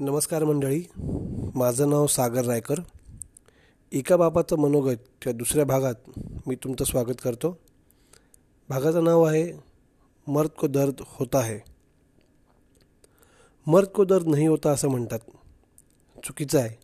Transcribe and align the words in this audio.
नमस्कार 0.00 0.44
मंडळी. 0.44 0.82
माझं 1.54 1.90
नाव 1.90 2.06
सागर 2.06 2.44
रायकर. 2.44 2.74
एका 3.92 4.16
बाबाचं 4.16 4.58
मनोगत 4.58 5.24
त्या 5.24 5.32
दुसऱ्या 5.32 5.64
भागात 5.64 5.94
मी 6.46 6.54
तुमचं 6.54 6.84
स्वागत 6.84 7.20
करतो. 7.24 7.58
भागाचं 8.68 9.04
नाव 9.04 9.22
आहे 9.22 9.52
मर्द 10.26 10.50
को 10.50 10.66
दर्द 10.66 10.94
होता 11.00 11.40
है. 11.40 11.58
मर्द 13.66 13.88
को 13.88 14.04
दर्द 14.04 14.26
नाही 14.26 14.46
होता 14.46 14.70
असं 14.70 14.88
म्हणतात. 14.88 15.18
चुकीचं 16.24 16.58
आहे. 16.58 16.78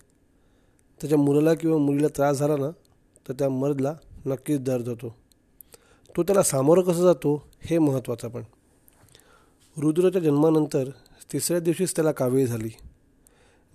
त्याच्या 1.00 1.18
मुलाला 1.18 1.54
किंवा 1.54 1.78
मुलीला 1.78 2.08
त्रास 2.08 2.36
झाला 2.36 2.56
ना 2.56 2.70
तर 3.28 3.32
त्या 3.32 3.50
मर्दला 3.50 3.94
नक्कीच 4.26 4.60
दर्द 4.60 4.88
होतो. 4.88 5.14
तो 6.16 6.22
त्याला 6.22 6.42
सामोरं 6.42 6.82
कसं 6.82 7.02
जातो 7.02 7.48
हे 7.60 7.78
महत्त्वाचं 7.78 8.28
पण. 8.28 8.42
रुद्रच्या 9.76 10.20
जन्मानंतर 10.20 10.90
तिसऱ्या 11.32 11.60
दिवशीच 11.60 11.94
त्याला 11.94 12.12
कावीळ 12.12 12.46
झाली. 12.46 12.70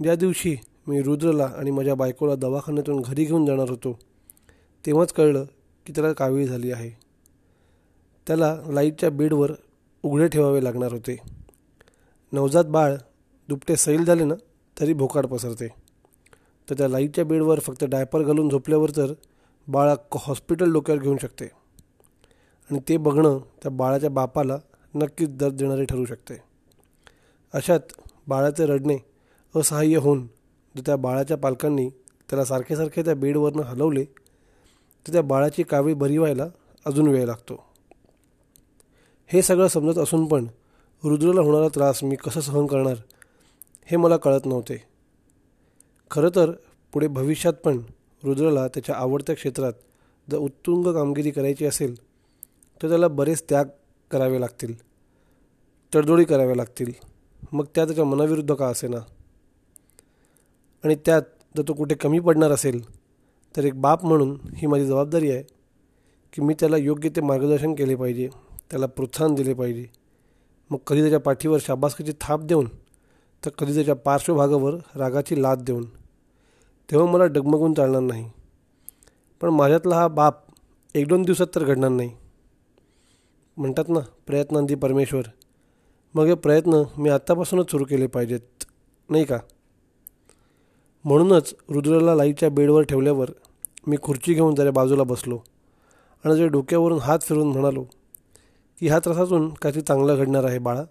ज्या 0.03 0.15
दिवशी 0.15 0.55
मी 0.87 1.01
रुद्रला 1.01 1.45
आणि 1.45 1.71
माझ्या 1.71 1.95
बायकोला 1.95 2.35
दवाखान्यातून 2.35 3.01
घरी 3.01 3.25
घेऊन 3.25 3.45
जाणार 3.45 3.69
होतो 3.69 3.99
तेव्हाच 4.85 5.13
कळलं 5.13 5.43
की 5.85 5.93
त्याला 5.95 6.13
कावीळ 6.13 6.47
झाली 6.47 6.71
आहे. 6.71 6.89
त्याला 8.27 8.61
लाईटच्या 8.67 9.09
बेडवर 9.09 9.51
उघडे 10.03 10.27
ठेवावे 10.27 10.63
लागणार 10.63 10.91
होते. 10.91 11.17
नवजात 12.31 12.65
बाळ 12.65 12.95
दुपटे 13.47 13.75
सैल 13.75 14.05
झाले 14.05 14.23
ना 14.23 14.33
तरी 14.79 14.93
भोकाड 14.93 15.25
पसरते. 15.25 15.67
तर 16.69 16.75
त्या 16.77 16.89
लाईटच्या 16.89 17.25
बेडवर 17.25 17.59
फक्त 17.59 17.83
डायपर 17.83 18.21
घालून 18.23 18.49
झोपल्यावर 18.49 18.89
तर 18.89 19.13
बाळा 19.67 19.95
हॉस्पिटल 20.13 20.73
डोक्यावर 20.73 21.01
घेऊन 21.01 21.17
शकते. 21.17 21.45
आणि 22.69 22.79
ते 22.89 22.97
बघणं 22.97 23.37
त्या 23.37 23.71
बाळाच्या 23.71 24.09
बापाला 24.09 24.57
नक्कीच 24.95 25.29
दर्द 25.29 25.53
देणारे 25.53 25.85
ठरू 25.85 26.05
शकते. 26.05 26.35
अशात 27.53 27.79
बाळाचे 28.27 28.65
रडणे 28.65 28.97
असहाय्य 29.55 29.97
होऊन 29.97 30.27
जर 30.75 30.81
त्या 30.85 30.95
बाळाच्या 30.95 31.37
पालकांनी 31.37 31.89
त्याला 32.29 32.45
सारखे 32.45 32.75
सारखे 32.75 33.01
त्या 33.01 33.15
बेडवरनं 33.15 33.61
हलवले 33.61 34.03
तर 35.05 35.11
त्या 35.13 35.21
बाळाची 35.21 35.63
कावीळ 35.63 35.93
बरी 35.93 36.17
व्हायला 36.17 36.47
अजून 36.85 37.07
वेळ 37.07 37.25
लागतो. 37.25 37.63
हे 39.27 39.41
सगळं 39.41 39.67
समजत 39.67 39.97
असून 39.97 40.25
पण 40.25 40.47
रुद्रला 41.03 41.41
होणारा 41.41 41.67
त्रास 41.67 42.03
मी 42.03 42.15
कसं 42.15 42.41
सहन 42.41 42.65
करणार 42.65 42.95
हे 43.85 43.97
मला 43.97 44.17
कळत 44.17 44.45
नव्हते. 44.45 44.83
खरं 46.11 46.29
तर 46.35 46.51
पुढे 46.93 47.07
भविष्यात 47.07 47.53
पण 47.53 47.79
रुद्रला 48.23 48.67
त्याच्या 48.67 48.95
आवडत्या 48.95 49.35
क्षेत्रात 49.35 49.73
जर 50.31 50.37
उत्तुंग 50.37 50.93
कामगिरी 50.93 51.31
करायची 51.31 51.65
असेल 51.65 51.95
तर 52.81 52.89
त्याला 52.89 53.07
बरेच 53.07 53.43
त्याग 53.49 53.65
करावे 54.11 54.41
लागतील 54.41 54.73
तडजोडी 55.95 56.23
कराव्या 56.23 56.55
लागतील. 56.55 56.91
मग 57.51 57.65
त्या 57.75 57.85
त्याच्या 57.85 58.05
मनाविरुद्ध 58.05 58.53
का 58.53 58.67
असेना? 58.67 58.97
आणि 60.83 60.95
त्यात 60.95 61.21
जर 61.57 61.63
तो 61.67 61.73
कुठे 61.73 61.95
कमी 61.95 62.19
पडणार 62.19 62.51
असेल 62.51 63.01
तर 63.57 63.63
एक 63.63 63.81
बाप 63.81 64.05
म्हणून 64.05 64.37
ही 64.55 64.67
माझी 64.67 64.85
जबाबदारी 64.85 65.31
आहे 65.31 65.43
की 66.33 66.41
मी 66.41 66.53
त्याला 66.59 66.77
योग्य 66.77 67.09
ते 67.09 67.21
मार्गदर्शन 67.21 67.75
केले 67.75 67.95
पाहिजे 67.95 68.29
त्याला 68.69 68.85
प्रोत्साहन 68.85 69.35
दिले 69.35 69.53
पाहिजे. 69.53 69.85
मग 70.69 70.77
कधी 70.87 71.01
त्याच्या 71.01 71.19
पाठीवर 71.19 71.57
शाबासकीची 71.61 72.11
थाप 72.21 72.41
देऊन 72.41 72.67
तर 73.45 73.49
कधी 73.49 73.75
त्याच्या 73.75 73.95
पार्श्वभागावर 73.95 74.73
रागाची 74.95 75.41
लाद 75.41 75.61
देऊन. 75.61 75.85
तेव्हा 76.91 77.11
मला 77.11 77.25
डगमगून 77.25 77.73
चालणार 77.73 78.01
नाही. 78.01 78.31
पण 79.41 79.49
माझ्यातला 79.49 79.95
हा 79.95 80.07
बाप 80.07 80.43
एक 80.95 81.07
दोन 81.07 81.21
दिवसात 81.21 81.47
तर 81.55 81.63
घडणार 81.63 81.89
नाही. 81.89 82.11
म्हणतात 83.57 83.89
ना 83.89 83.99
प्रयत्नांती 84.27 84.75
परमेश्वर. 84.75 85.21
मग 86.13 86.25
हे 86.25 86.33
प्रयत्न 86.33 86.83
मी 86.97 87.09
आत्तापासूनच 87.09 87.71
सुरू 87.71 87.83
केले 87.83 88.07
पाहिजेत 88.07 88.63
नाही 89.09 89.25
का? 89.25 89.37
म्हणूनच 91.05 91.53
रुद्रला 91.69 92.15
लाईच्या 92.15 92.49
बेडवर 92.49 92.81
ठेवल्यावर 92.81 93.31
मी 93.87 93.97
खुर्ची 94.03 94.33
घेऊन 94.33 94.55
जरा 94.55 94.71
बाजूला 94.71 95.03
बसलो 95.03 95.39
आणि 96.25 96.35
जर 96.35 96.45
डोक्यावरून 96.45 96.99
हात 96.99 97.19
फिरून 97.19 97.47
म्हणालो 97.47 97.83
की 98.79 98.87
ह्या 98.87 98.99
त्रासातून 98.99 99.49
काहीतरी 99.49 99.81
चांगलं 99.81 100.15
घडणार 100.15 100.43
आहे 100.43 100.59
बाळा. 100.59 100.83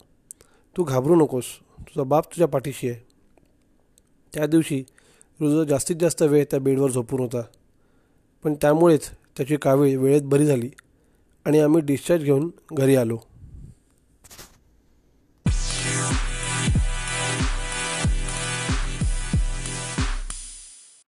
तू 0.77 0.85
घाबरू 0.85 1.15
नकोस. 1.15 1.45
तुझा 1.81 2.03
बाप 2.03 2.25
तुझ्या 2.25 2.49
पाठीशी 2.49 2.89
आहे. 2.89 3.07
त्या 4.35 4.47
दिवशी 4.47 4.85
रुद्र 5.41 5.65
जास्तीत 5.65 5.97
जास्त 6.01 6.23
वेळ 6.23 6.45
त्या 6.51 6.61
बेडवर 6.61 6.91
झोपून 6.91 7.21
होता. 7.21 7.43
पण 8.45 8.55
त्यामुळेच 8.55 9.11
त्याची 9.11 9.57
कावीळ 9.57 9.99
वेळेत 9.99 10.23
बरी 10.23 10.47
झाली 10.47 10.71
आणि 11.45 11.59
आम्ही 11.59 11.83
डिस्चार्ज 11.83 12.25
घेऊन 12.25 12.51
घरी 12.73 12.97
आलो. 12.97 13.19